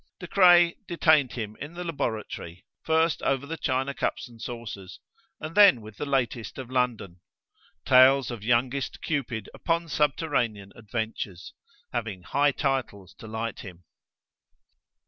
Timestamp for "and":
4.27-4.41, 5.39-5.53